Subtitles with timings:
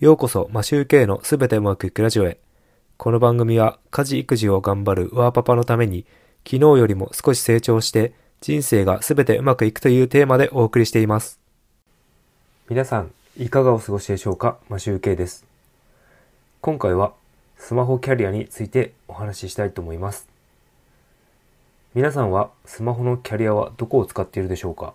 [0.00, 2.38] ようこそマシューケイのすべてうまくいくラジオへ。
[2.96, 6.06] この番組は家事育児を頑張るワーパパのために
[6.42, 11.38] 昨日よりも少し成長して人生がすべてうまくいくというテーマでお送りしています。
[12.70, 14.56] 皆さん、いかがお過ごしでしょうか？
[14.70, 15.44] マシューケイです。
[16.62, 17.12] 今回は
[17.58, 20.26] スマホキャリアについてお話ししたいと思います。
[21.94, 24.94] 皆さんはスマホのキャリアはどこを使っているでしょうか？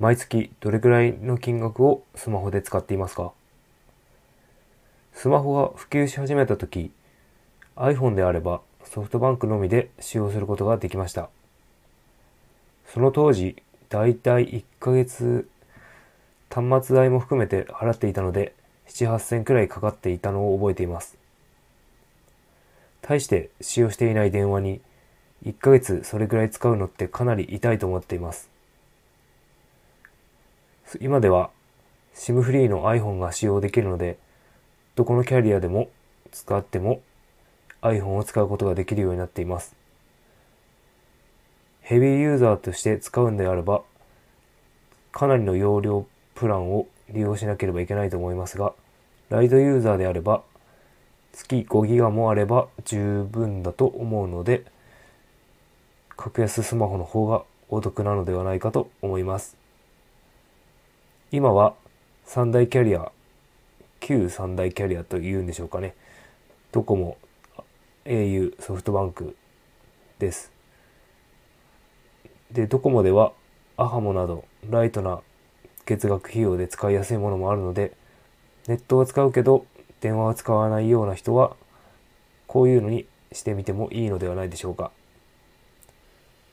[0.00, 3.30] 毎月どれくらいの金額をスマホで使っていますか？
[5.14, 6.90] スマホが普及し始めた時
[7.76, 11.28] iPhone であればソフトバンクのみで使用することができました。
[12.86, 15.48] その当時だいたい1ヶ月
[16.48, 18.54] 端末代も含めて払っていたので
[18.88, 21.16] 7、8000くらいかかっていたのを覚えています。
[23.02, 24.80] 対して使用していない電話に
[25.44, 28.50] 1ヶ月それくらい使うのってかなり痛いと思っています。
[31.00, 31.50] 今では
[32.14, 34.18] SIM フリーの iPhone が使用できるので
[35.00, 35.88] どこのキャリアでも
[36.30, 37.00] 使っても
[37.80, 39.74] iPhone を使うことができるようになっています。
[41.80, 43.80] ヘビーユーザーとして使うんであれば
[45.10, 48.74] かなりの容量プランを利用しなければいけないと思いますが
[49.30, 50.42] ライトユーザーであれば
[51.32, 54.66] 月5ギガもあれば十分だと思うので
[56.18, 59.56] 格安スマホの方がお得なのではないかと思います。
[61.32, 61.72] 今は
[62.26, 63.10] 三大キャリア
[64.00, 65.94] 旧三大キャリアというんでしょうかね。
[66.72, 67.16] ドコモ
[68.04, 69.36] au ソフトバンク
[70.18, 70.52] です。
[72.50, 73.32] でドコモでは
[73.76, 75.20] アハモなどライトな
[75.86, 77.92] 月額費用で使いやすいものもあるので
[78.66, 79.64] ネットは使うけど
[80.00, 81.56] 電話は使わないような人は
[82.46, 84.90] こういうのにしてみてもいいのではないでしょうか。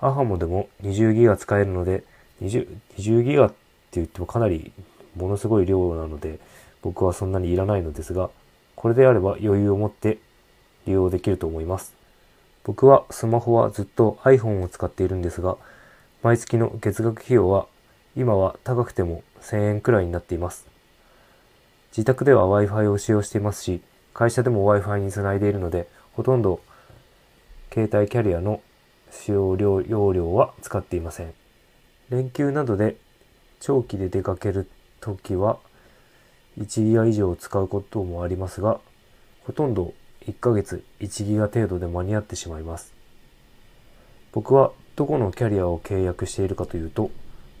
[0.00, 2.04] アハモでも20ギガ使えるので
[2.42, 3.56] 20, 20ギガって
[3.92, 4.72] 言ってもかなり
[5.16, 6.38] ものすごい量なので
[6.82, 8.30] 僕はそんなにいらないのですが
[8.76, 10.18] これであれば余裕を持って
[10.86, 11.94] 利用できると思います。
[12.64, 15.56] 僕はスマホはずっと iPhone を使っているんですが
[16.22, 17.66] 毎月の月額費用は
[18.16, 20.66] 今は高くても1000円くらいになっています。
[21.92, 23.80] 自宅では Wi-Fi を使用していますし
[24.12, 26.60] 会社でも Wi-Fi につないでいるのでほとんど
[27.72, 28.60] 携帯キャリアの
[29.10, 31.32] 使用量容量は使っていません。
[32.10, 32.96] 連休などで
[33.60, 34.68] 長期で出かける
[35.00, 35.58] ときは
[36.58, 38.80] 1ギガ以上使うこともありますが
[39.44, 39.94] ほとんど
[40.26, 42.92] 1ヶ月1ギガ程度で間に合ってしまいます。
[44.32, 47.10] 僕はどこのキャリアを契約しているかというと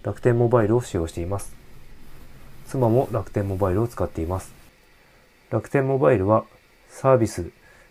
[0.02, 1.54] 楽天モバイルを使用しています。
[2.66, 4.52] 妻も楽天モバイルを使っています。
[5.50, 6.44] 楽天モバイルは
[6.90, 7.50] サービス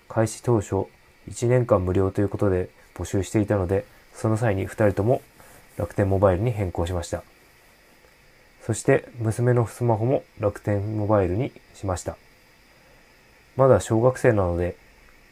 [0.10, 0.86] 開始当初
[1.30, 5.22] 1年間無料ということで募集していたのでその際に2人とも
[5.78, 7.24] 楽天モバイルに変更しました。
[8.68, 12.18] そして娘のスマホも楽天モバイルにしました。
[13.56, 14.76] まだ小学生なので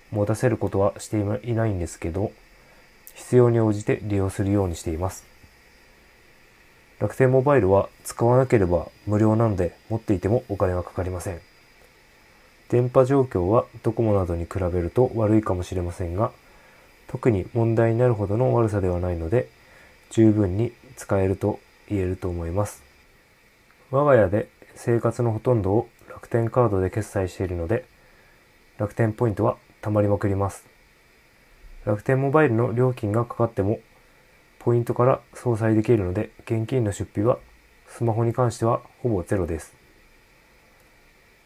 [0.10, 2.32] 持たせることはしていないんですけど
[3.14, 5.26] 必要に応じて利用するようにしています。
[6.98, 11.42] 楽天モバイルは使わなければ無料なので持っていてもお金はかかりません。
[12.70, 16.32] 電波状況はドコモなどに比べると悪いかもしれませんが
[17.08, 19.50] 特に問題になるほどの悪さではないので
[20.10, 21.60] 十分に使えると
[21.90, 22.95] 言えると思います。
[23.92, 27.86] 我が家で生活のほとんどを楽天カードで決済しているので
[28.78, 30.66] 楽天ポイントは貯まりまくります。
[31.86, 33.80] 楽天モバイルの料金がかかっても
[34.58, 37.38] ポイントから相殺できるので現金の出費は
[37.88, 39.76] スマホに関してはほぼゼロです。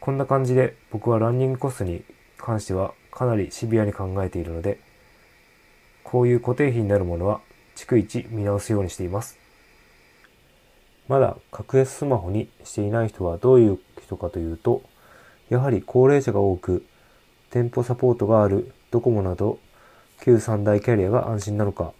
[0.00, 2.02] こんな感じで僕はランニングコストに
[2.38, 4.78] 関してはかなりシビアに考えているので
[6.02, 7.42] こういう固定費になるものは
[7.76, 9.38] 逐一見直すようにしています。
[11.10, 14.80] まだ格安スマホにしていない人はどういう人かというと
[15.48, 16.86] やはり高齢者が多く
[17.50, 19.58] 店舗サポートがあるドコモなど
[20.22, 21.90] 旧三大キャリアが安心なのか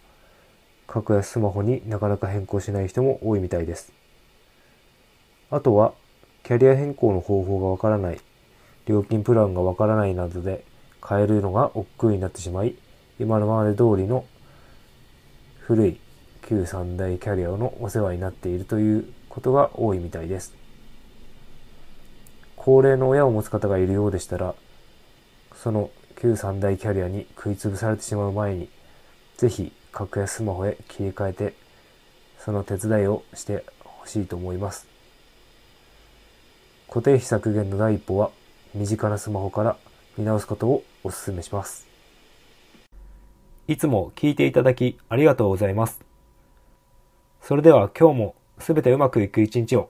[0.87, 3.91] 格安スマホになかなか変更しない人も多いみたいです。
[5.49, 5.93] あとは
[6.43, 8.21] キャリア変更の方法がわからない
[8.85, 10.63] 料金プランがわからないなどで
[11.05, 12.75] 変えるのが億劫になってしまい
[13.19, 14.23] 今のままで通りの
[15.59, 15.99] 古い
[16.51, 20.53] 旧三大キャリアのお世話になっているということが多いみたいです。
[22.57, 24.53] 高齢の親を持つ方がいるようでしたら
[25.55, 25.89] その
[26.19, 28.67] 旧三大キャリアに食いつぶされてしまう前に
[29.37, 31.53] ぜひ格安スマホへ切り替えて
[32.37, 34.87] その手伝いをしてほしいと思います。
[36.89, 38.29] 固定費削減の第一歩は
[38.75, 39.77] 身近なスマホから
[40.17, 41.87] 見直すことをお勧めします。
[43.69, 46.10] いつも聞いていただきありがとうございます。
[47.41, 49.89] それでは今日も全てうまくいく一日を。